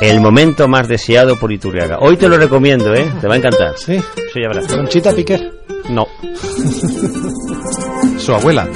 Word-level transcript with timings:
El 0.00 0.20
momento 0.20 0.66
más 0.66 0.88
deseado 0.88 1.38
por 1.38 1.52
Iturriaga. 1.52 1.98
Hoy 2.00 2.16
te 2.16 2.26
lo 2.28 2.38
recomiendo, 2.38 2.94
¿eh? 2.94 3.06
Te 3.20 3.28
va 3.28 3.34
a 3.34 3.36
encantar. 3.36 3.76
Sí. 3.76 3.98
Sí, 3.98 4.40
ya 4.42 4.48
verás. 4.48 4.66
Conchita 4.66 5.12
Piquer. 5.12 5.52
No. 5.90 6.06
Su 8.18 8.32
abuela. 8.32 8.66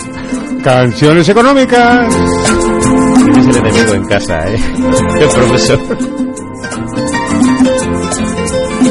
Canciones 0.63 1.27
económicas. 1.29 2.15
Tienes 3.25 3.47
el 3.47 3.57
enemigo 3.57 3.95
en 3.95 4.07
casa, 4.07 4.49
¿eh? 4.53 4.59
El 5.21 5.29
profesor. 5.29 5.81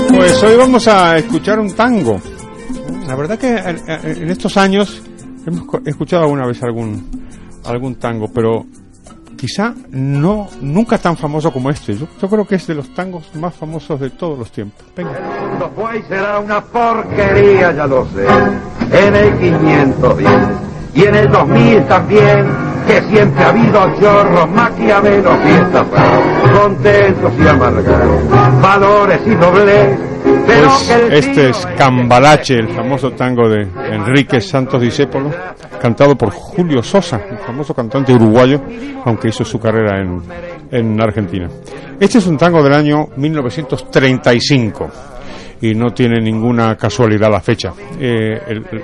Pues 0.10 0.44
hoy 0.44 0.56
vamos 0.58 0.88
a 0.88 1.18
escuchar 1.18 1.60
un 1.60 1.72
tango. 1.76 2.20
La 3.08 3.16
verdad 3.16 3.38
que 3.38 3.56
en, 3.58 3.80
en 3.88 4.30
estos 4.32 4.58
años 4.58 5.04
hemos 5.46 5.68
escuchado 5.86 6.24
alguna 6.24 6.48
vez 6.48 6.64
algún 6.64 7.24
algún 7.66 7.96
tango, 7.96 8.28
pero 8.34 8.66
quizá 9.44 9.74
no 9.90 10.48
nunca 10.62 10.98
tan 10.98 11.18
famoso 11.18 11.52
como 11.52 11.70
este. 11.70 11.98
Yo, 11.98 12.08
yo 12.22 12.30
creo 12.30 12.48
que 12.48 12.56
es 12.56 12.66
de 12.66 12.76
los 12.76 12.94
tangos 12.94 13.26
más 13.36 13.54
famosos 13.54 14.00
de 14.00 14.10
todos 14.12 14.40
los 14.40 14.50
tiempos. 14.50 14.86
Venga. 14.96 15.12
mundo 15.50 15.70
fue 15.76 16.02
será 16.04 16.40
una 16.40 16.62
porquería, 16.62 17.74
ya 17.74 17.86
lo 17.86 18.06
sé. 18.06 18.26
En 18.26 19.14
el 19.14 19.38
510 19.40 20.32
y 20.94 21.04
en 21.04 21.16
el 21.16 21.30
2000 21.30 21.88
también, 21.88 22.46
que 22.86 23.02
siempre 23.04 23.44
ha 23.44 23.50
habido 23.50 24.00
chorros, 24.00 24.50
maquiavelos 24.52 25.40
y 25.46 25.50
estafados, 25.50 26.60
contentos 26.60 27.34
y 27.40 27.48
amargados, 27.48 28.30
valores 28.62 29.22
y 29.26 29.36
doblez. 29.36 30.00
Pero 30.46 30.68
Pues 30.70 30.84
que 30.84 30.94
el 30.94 31.14
este 31.14 31.50
es 31.50 31.66
Cambalache, 31.78 32.56
el 32.56 32.70
famoso 32.70 33.12
tango 33.12 33.48
de 33.50 33.68
Enrique 33.92 34.40
Santos 34.42 34.82
Discépolo, 34.82 35.32
cantado 35.82 36.16
por 36.16 36.32
Julio 36.32 36.82
Sosa, 36.82 37.22
el 37.30 37.38
famoso 37.40 37.74
cantante 37.74 38.14
uruguayo, 38.14 38.62
aunque 39.06 39.30
hizo 39.30 39.44
su 39.44 39.60
carrera 39.60 40.02
en, 40.02 40.22
en 40.72 41.02
Argentina. 41.02 41.48
Este 42.00 42.18
es 42.18 42.28
un 42.28 42.38
tango 42.38 42.64
del 42.64 42.74
año 42.74 43.08
1935 43.16 45.13
y 45.64 45.74
no 45.76 45.94
tiene 45.94 46.20
ninguna 46.20 46.76
casualidad 46.76 47.32
la 47.32 47.40
fecha. 47.40 47.72
Eh, 47.98 48.38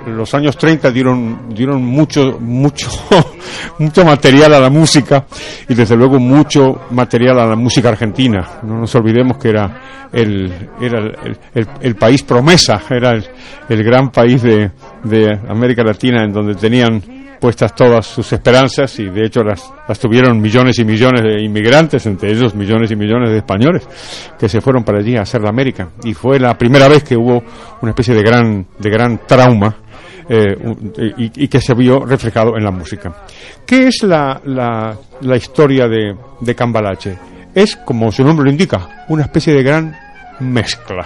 los 0.07 0.33
años 0.33 0.55
30 0.57 0.89
dieron, 0.91 1.49
dieron 1.49 1.83
mucho, 1.83 2.37
mucho, 2.39 2.87
mucho 3.79 4.05
material 4.05 4.53
a 4.53 4.59
la 4.61 4.69
música 4.69 5.25
y 5.67 5.73
desde 5.73 5.97
luego 5.97 6.19
mucho 6.19 6.83
material 6.91 7.39
a 7.39 7.45
la 7.47 7.55
música 7.57 7.89
argentina. 7.89 8.59
No 8.63 8.77
nos 8.79 8.95
olvidemos 8.95 9.37
que 9.37 9.49
era 9.49 10.07
el, 10.13 10.51
era 10.79 10.99
el, 11.53 11.67
el- 11.81 11.95
país 11.95 12.23
promesa, 12.23 12.81
era 12.89 13.11
el 13.11 13.83
gran 13.83 14.09
país 14.09 14.41
de, 14.41 14.71
de 15.03 15.37
América 15.49 15.83
Latina 15.83 16.23
en 16.23 16.31
donde 16.31 16.55
tenían 16.55 17.01
puestas 17.39 17.73
todas 17.73 18.05
sus 18.05 18.31
esperanzas 18.33 18.99
y 18.99 19.05
de 19.05 19.25
hecho 19.25 19.43
las, 19.43 19.71
tuvieron 19.99 20.39
millones 20.39 20.77
y 20.79 20.85
millones 20.85 21.21
de 21.23 21.41
inmigrantes, 21.41 22.05
entre 22.05 22.31
ellos 22.31 22.53
millones 22.53 22.91
y 22.91 22.95
millones 22.95 23.29
de 23.29 23.37
españoles 23.37 23.87
que 24.37 24.49
se 24.49 24.61
fueron 24.61 24.83
para 24.83 24.99
allí 24.99 25.15
a 25.15 25.21
hacer 25.21 25.41
la 25.41 25.49
América. 25.49 25.89
Y 26.03 26.13
fue 26.13 26.39
la 26.39 26.57
primera 26.57 26.87
vez 26.87 27.03
que 27.03 27.15
hubo 27.15 27.43
una 27.81 27.91
especie 27.91 28.13
de 28.13 28.21
gran, 28.21 28.67
de 28.77 28.89
gran 28.89 29.21
trauma 29.25 29.75
eh, 30.29 30.55
y, 31.17 31.47
que 31.47 31.59
se 31.59 31.73
vio 31.73 32.05
reflejado 32.05 32.55
en 32.55 32.63
la 32.63 32.71
música. 32.71 33.11
¿Qué 33.65 33.87
es 33.87 34.03
la, 34.03 34.39
la, 34.45 34.95
la 35.21 35.37
historia 35.37 35.87
de, 35.87 36.15
de 36.39 36.55
Cambalache? 36.55 37.17
Es, 37.55 37.77
como 37.77 38.11
su 38.11 38.23
nombre 38.23 38.45
lo 38.45 38.51
indica, 38.51 39.05
una 39.07 39.23
especie 39.23 39.53
de 39.53 39.63
gran 39.63 39.95
mezcla. 40.39 41.05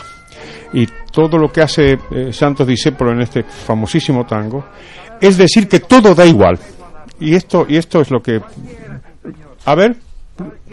Y 0.73 0.87
todo 1.11 1.37
lo 1.37 1.51
que 1.51 1.61
hace 1.61 1.99
eh, 2.11 2.33
Santos 2.33 2.67
Discépolo 2.67 3.11
en 3.11 3.21
este 3.21 3.43
famosísimo 3.43 4.25
tango 4.25 4.65
es 5.21 5.37
decir 5.37 5.67
que 5.67 5.79
todo 5.79 6.13
da 6.15 6.25
igual. 6.25 6.59
Y 7.19 7.35
esto, 7.35 7.65
y 7.69 7.77
esto 7.77 8.01
es 8.01 8.09
lo 8.11 8.21
que. 8.21 8.41
A 9.65 9.75
ver, 9.75 9.95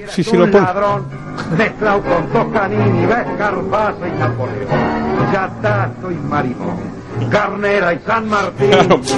si 0.08 0.24
si 0.24 0.36
lo 0.36 0.44
un 0.44 0.50
pon- 0.50 0.62
ladrón 0.62 1.04
mezclado 1.56 2.02
con 2.02 2.26
Toscanini, 2.28 3.06
Vescarpasa 3.06 4.08
y 4.08 4.12
Napoleón, 4.18 5.32
Chatazo 5.32 6.10
y 6.10 6.14
Marimón, 6.16 6.78
Carnera 7.28 7.92
y 7.94 7.98
San 8.06 8.28
Martín. 8.28 8.70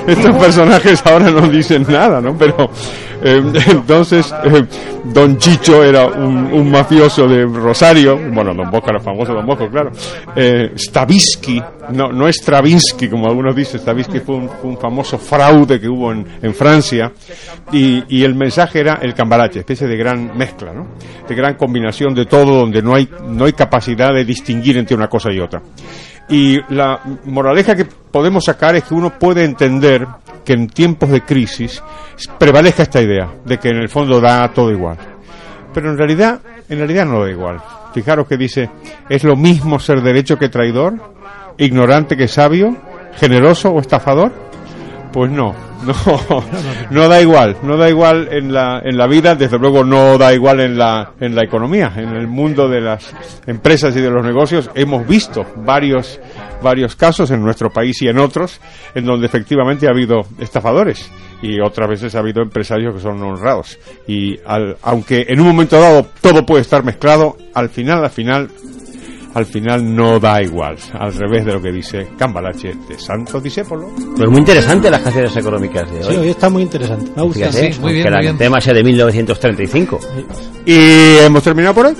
Estos 0.07 0.37
personajes 0.37 1.03
ahora 1.07 1.31
no 1.31 1.49
dicen 1.49 1.87
nada, 1.89 2.21
¿no? 2.21 2.37
Pero 2.37 2.71
eh, 3.23 3.43
entonces 3.69 4.35
eh, 4.45 4.65
Don 5.05 5.37
Chicho 5.39 5.83
era 5.85 6.07
un, 6.07 6.53
un 6.53 6.71
mafioso 6.71 7.27
de 7.29 7.45
Rosario, 7.45 8.19
bueno, 8.33 8.55
Don 8.55 8.71
Bosco 8.71 8.91
era 8.91 9.01
famoso, 9.01 9.33
Don 9.35 9.47
Bosco, 9.47 9.69
claro. 9.71 9.91
Eh, 10.35 10.73
Stavisky, 10.77 11.63
no, 11.91 12.13
no 12.13 12.29
es 12.29 12.37
Stravinsky 12.37 13.09
como 13.09 13.27
algunos 13.29 13.55
dicen, 13.55 13.81
Stavisky 13.81 14.21
fue 14.21 14.37
un, 14.37 14.49
fue 14.49 14.71
un 14.71 14.79
famoso 14.79 15.19
fraude 15.19 15.81
que 15.81 15.89
hubo 15.89 16.13
en, 16.13 16.27
en 16.43 16.55
Francia 16.55 17.13
y, 17.73 18.03
y 18.09 18.25
el 18.25 18.35
mensaje 18.35 18.81
era 18.81 18.99
el 19.03 19.15
cambalache, 19.15 19.61
especie 19.61 19.87
de 19.87 19.97
gran 19.97 20.37
mezcla, 20.37 20.73
¿no? 20.73 20.89
De 21.29 21.35
gran 21.35 21.55
combinación 21.55 22.15
de 22.15 22.27
todo 22.27 22.57
donde 22.57 22.83
no 22.83 22.95
hay, 22.95 23.09
no 23.29 23.45
hay 23.45 23.53
capacidad 23.53 24.13
de 24.13 24.25
distinguir 24.25 24.77
entre 24.77 24.97
una 24.97 25.09
cosa 25.09 25.31
y 25.33 25.39
otra. 25.39 25.63
Y 26.29 26.61
la 26.73 27.01
moraleja 27.25 27.75
que 27.75 27.85
podemos 27.85 28.45
sacar 28.45 28.77
es 28.77 28.85
que 28.85 28.95
uno 28.95 29.19
puede 29.19 29.45
entender 29.45 30.07
que 30.45 30.55
en 30.55 30.69
tiempos 30.69 31.11
de 31.11 31.23
crisis 31.23 31.83
prevalezca 32.39 32.85
esta 32.85 33.01
idea 33.01 33.31
de 33.45 33.59
que 33.59 33.69
en 33.69 33.77
el 33.77 33.89
fondo 33.89 34.21
da 34.21 34.49
todo 34.53 34.71
igual. 34.71 34.99
Pero 35.73 35.91
en 35.91 35.99
realidad, 35.99 36.41
en 36.69 36.79
realidad 36.79 37.07
no 37.07 37.21
da 37.21 37.31
igual. 37.31 37.61
Fijaros 37.93 38.27
que 38.27 38.37
dice, 38.37 38.71
es 39.09 39.25
lo 39.25 39.37
mismo 39.37 39.79
ser 39.79 40.01
derecho 40.01 40.39
que 40.39 40.49
traidor, 40.49 40.95
ignorante 41.59 42.17
que 42.17 42.29
sabio, 42.29 42.77
generoso 43.17 43.71
o 43.71 43.81
estafador. 43.81 44.33
Pues 45.13 45.31
no, 45.31 45.55
no, 45.87 45.95
no 46.91 47.09
da 47.09 47.21
igual, 47.21 47.57
no 47.63 47.77
da 47.77 47.89
igual 47.91 48.29
en 48.33 48.53
la, 48.53 48.81
en 48.83 48.97
la 48.97 49.07
vida, 49.07 49.35
desde 49.35 49.59
luego 49.59 49.85
no 49.85 50.17
da 50.17 50.33
igual 50.33 50.61
en 50.61 50.79
la, 50.79 51.13
en 51.21 51.35
la 51.35 51.45
economía, 51.45 51.93
en 51.97 52.11
el 52.17 52.27
mundo 52.29 52.69
de 52.69 52.81
las 52.81 53.13
empresas 53.47 53.95
y 53.97 54.01
de 54.01 54.11
los 54.11 54.25
negocios. 54.25 54.71
Hemos 54.75 55.07
visto 55.07 55.45
varios, 55.57 56.19
varios 56.63 56.97
casos 56.97 57.31
en 57.31 57.43
nuestro 57.43 57.71
país 57.71 58.01
y 58.03 58.09
en 58.09 58.19
otros 58.19 58.61
en 58.95 59.05
donde 59.05 59.27
efectivamente 59.27 59.87
ha 59.87 59.91
habido 59.91 60.21
estafadores 60.39 61.11
y 61.43 61.61
otras 61.61 61.89
veces 61.91 62.15
ha 62.15 62.21
habido 62.21 62.41
empresarios 62.43 62.95
que 62.95 63.01
son 63.01 63.23
honrados. 63.23 63.79
Y 64.07 64.39
al- 64.47 64.77
aunque 64.83 65.27
en 65.29 65.41
un 65.41 65.47
momento 65.49 65.79
dado 65.81 66.07
todo 66.21 66.47
puede 66.47 66.63
estar 66.63 66.85
mezclado, 66.85 67.37
al 67.55 67.69
final, 67.69 68.05
al 68.05 68.11
final 68.11 68.49
al 69.35 69.47
final 69.47 69.95
no 69.95 70.21
da 70.21 70.43
igual, 70.43 70.77
al 70.93 71.13
revés 71.15 71.45
de 71.45 71.53
lo 71.53 71.63
que 71.63 71.73
dice 71.73 72.09
Cambalache 72.19 72.75
de 72.89 72.99
Santos 72.99 73.43
Discépolo. 73.43 73.89
Pues 74.17 74.29
muy 74.29 74.39
interesante 74.41 74.91
las 74.91 75.01
canciones 75.01 75.37
económicas 75.37 75.91
de 75.91 75.99
hoy. 75.99 76.05
Sí, 76.05 76.17
hoy 76.17 76.29
está 76.29 76.51
muy 76.51 76.63
interesante. 76.63 77.11
Me 77.15 77.23
ha 77.23 77.25
gustado. 77.25 77.51
Fíjate, 77.53 77.73
sí, 77.73 77.81
muy 77.81 77.93
bien, 77.95 78.09
muy 78.09 78.15
el 78.17 78.21
bien. 78.23 78.39
tema 78.39 78.61
sea 78.61 78.75
de 78.75 78.85
1935. 78.85 80.01
Y 80.67 81.17
hemos 81.19 81.43
terminado 81.43 81.75
por 81.75 81.87
hoy. 81.87 81.95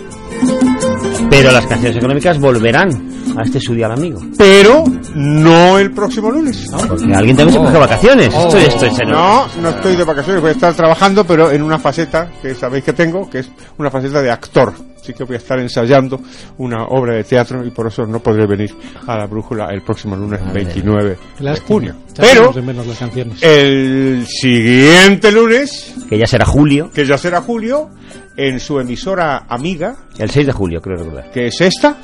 Pero 1.31 1.51
las 1.51 1.67
canciones 1.67 1.97
económicas 1.97 2.39
volverán 2.39 2.91
a 3.37 3.43
este 3.43 3.61
su 3.61 3.75
día 3.75 3.87
al 3.87 3.93
amigo. 3.93 4.21
Pero 4.37 4.85
no 5.15 5.79
el 5.79 5.91
próximo 5.93 6.31
lunes. 6.31 6.69
Porque 6.71 7.15
alguien 7.15 7.37
también 7.37 7.53
se 7.59 7.65
coge 7.65 7.79
vacaciones. 7.79 8.35
Esto, 8.35 8.59
esto 8.59 8.87
es 8.87 8.99
No, 9.09 9.47
no 9.61 9.69
estoy 9.71 9.97
de 9.97 10.05
vacaciones, 10.05 10.43
voy 10.43 10.51
a 10.51 10.53
estar 10.53 10.75
trabajando, 10.75 11.25
pero 11.25 11.51
en 11.51 11.63
una 11.63 11.79
faceta 11.79 12.31
que 12.43 12.55
sabéis 12.55 12.85
que 12.85 12.93
tengo, 12.93 13.29
que 13.31 13.39
es 13.41 13.51
una 13.79 13.91
faceta 13.91 14.21
de 14.21 14.31
actor. 14.31 14.75
Así 15.03 15.15
que 15.15 15.25
voy 15.25 15.35
a 15.35 15.39
estar 15.39 15.59
ensayando 15.59 16.21
una 16.59 16.85
obra 16.85 17.17
de 17.17 17.25
teatro 17.25 17.67
y 17.67 17.71
por 17.73 17.89
eso 17.89 18.07
no 18.07 18.21
podré 18.21 18.47
venir 18.47 18.73
a 19.05 19.19
la 19.19 19.27
brújula 19.27 19.67
el 19.73 19.83
próximo 19.83 20.15
lunes 20.15 20.41
29 20.53 21.19
de 21.41 21.57
junio. 21.57 21.97
Pero 22.15 22.53
de 22.53 22.63
menos 22.63 22.87
las 22.87 22.99
canciones. 22.99 23.43
el 23.43 24.25
siguiente 24.29 25.33
lunes, 25.33 25.93
que 26.09 26.17
ya 26.17 26.27
será 26.27 26.45
julio, 26.45 26.89
que 26.95 27.05
ya 27.05 27.19
será 27.19 27.41
julio, 27.41 27.91
en 28.37 28.61
su 28.61 28.79
emisora 28.79 29.45
amiga, 29.49 29.97
el 30.19 30.31
6 30.31 30.47
de 30.47 30.53
julio, 30.53 30.81
creo 30.81 30.99
recordar. 30.99 31.33
que 31.33 31.49
es 31.49 31.61
esta, 31.61 31.97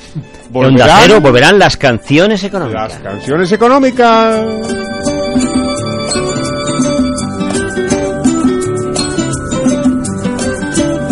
Onda 0.53 0.85
Cero 1.01 1.21
volverán 1.21 1.21
volverán 1.21 1.59
las 1.59 1.77
canciones 1.77 2.43
económicas. 2.43 2.91
las 2.95 3.01
canciones 3.01 3.49
económicas. 3.53 5.08